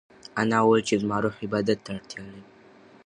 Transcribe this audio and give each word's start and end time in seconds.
انا 0.41 0.57
وویل 0.61 0.81
چې 0.89 0.95
زما 1.01 1.17
روح 1.23 1.35
عبادت 1.45 1.79
ته 1.85 1.89
اړتیا 1.97 2.21
لري. 2.27 2.43